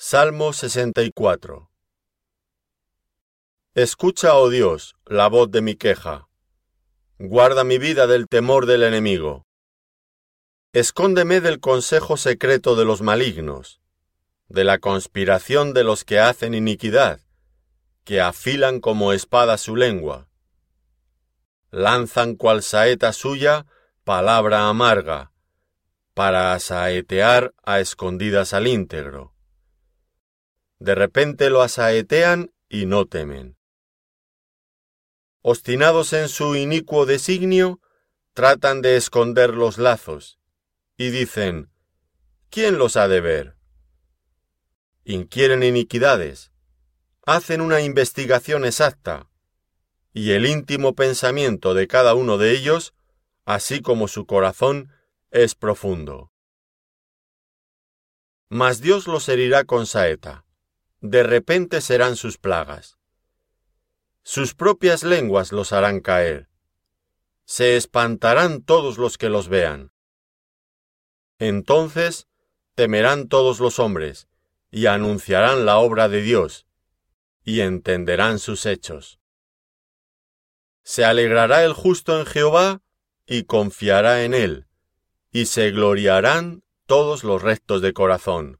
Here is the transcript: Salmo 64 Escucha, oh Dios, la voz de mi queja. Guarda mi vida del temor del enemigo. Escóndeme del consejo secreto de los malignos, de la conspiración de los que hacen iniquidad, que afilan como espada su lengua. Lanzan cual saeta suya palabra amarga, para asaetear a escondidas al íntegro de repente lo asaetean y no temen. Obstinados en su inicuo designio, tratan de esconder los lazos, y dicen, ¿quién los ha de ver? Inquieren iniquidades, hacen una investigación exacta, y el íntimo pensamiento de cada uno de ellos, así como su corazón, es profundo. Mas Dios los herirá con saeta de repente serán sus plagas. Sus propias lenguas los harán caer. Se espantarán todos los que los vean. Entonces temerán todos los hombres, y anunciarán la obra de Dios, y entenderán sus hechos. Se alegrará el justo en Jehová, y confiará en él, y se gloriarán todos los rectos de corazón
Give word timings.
Salmo 0.00 0.52
64 0.52 1.72
Escucha, 3.74 4.36
oh 4.36 4.48
Dios, 4.48 4.94
la 5.06 5.26
voz 5.26 5.50
de 5.50 5.60
mi 5.60 5.74
queja. 5.74 6.28
Guarda 7.18 7.64
mi 7.64 7.78
vida 7.78 8.06
del 8.06 8.28
temor 8.28 8.66
del 8.66 8.84
enemigo. 8.84 9.44
Escóndeme 10.72 11.40
del 11.40 11.58
consejo 11.58 12.16
secreto 12.16 12.76
de 12.76 12.84
los 12.84 13.02
malignos, 13.02 13.80
de 14.46 14.62
la 14.62 14.78
conspiración 14.78 15.74
de 15.74 15.82
los 15.82 16.04
que 16.04 16.20
hacen 16.20 16.54
iniquidad, 16.54 17.20
que 18.04 18.20
afilan 18.20 18.78
como 18.78 19.12
espada 19.12 19.58
su 19.58 19.74
lengua. 19.74 20.28
Lanzan 21.72 22.36
cual 22.36 22.62
saeta 22.62 23.12
suya 23.12 23.66
palabra 24.04 24.68
amarga, 24.68 25.32
para 26.14 26.52
asaetear 26.54 27.52
a 27.64 27.80
escondidas 27.80 28.52
al 28.52 28.68
íntegro 28.68 29.34
de 30.78 30.94
repente 30.94 31.50
lo 31.50 31.62
asaetean 31.62 32.52
y 32.68 32.86
no 32.86 33.06
temen. 33.06 33.56
Obstinados 35.42 36.12
en 36.12 36.28
su 36.28 36.56
inicuo 36.56 37.06
designio, 37.06 37.80
tratan 38.32 38.82
de 38.82 38.96
esconder 38.96 39.54
los 39.54 39.78
lazos, 39.78 40.38
y 40.96 41.10
dicen, 41.10 41.70
¿quién 42.50 42.78
los 42.78 42.96
ha 42.96 43.08
de 43.08 43.20
ver? 43.20 43.56
Inquieren 45.04 45.62
iniquidades, 45.62 46.52
hacen 47.24 47.60
una 47.60 47.80
investigación 47.80 48.64
exacta, 48.64 49.28
y 50.12 50.32
el 50.32 50.46
íntimo 50.46 50.94
pensamiento 50.94 51.74
de 51.74 51.86
cada 51.88 52.14
uno 52.14 52.38
de 52.38 52.52
ellos, 52.52 52.94
así 53.44 53.80
como 53.80 54.06
su 54.06 54.26
corazón, 54.26 54.92
es 55.30 55.54
profundo. 55.54 56.32
Mas 58.48 58.80
Dios 58.80 59.06
los 59.06 59.28
herirá 59.28 59.64
con 59.64 59.86
saeta 59.86 60.47
de 61.00 61.22
repente 61.22 61.80
serán 61.80 62.16
sus 62.16 62.38
plagas. 62.38 62.98
Sus 64.22 64.54
propias 64.54 65.04
lenguas 65.04 65.52
los 65.52 65.72
harán 65.72 66.00
caer. 66.00 66.48
Se 67.44 67.76
espantarán 67.76 68.62
todos 68.62 68.98
los 68.98 69.16
que 69.16 69.28
los 69.28 69.48
vean. 69.48 69.92
Entonces 71.38 72.26
temerán 72.74 73.28
todos 73.28 73.60
los 73.60 73.78
hombres, 73.78 74.28
y 74.70 74.86
anunciarán 74.86 75.64
la 75.64 75.78
obra 75.78 76.08
de 76.08 76.20
Dios, 76.20 76.66
y 77.44 77.60
entenderán 77.60 78.38
sus 78.38 78.66
hechos. 78.66 79.18
Se 80.82 81.04
alegrará 81.04 81.64
el 81.64 81.72
justo 81.72 82.18
en 82.18 82.26
Jehová, 82.26 82.82
y 83.26 83.44
confiará 83.44 84.24
en 84.24 84.34
él, 84.34 84.66
y 85.30 85.46
se 85.46 85.70
gloriarán 85.70 86.62
todos 86.86 87.24
los 87.24 87.42
rectos 87.42 87.82
de 87.82 87.92
corazón 87.92 88.58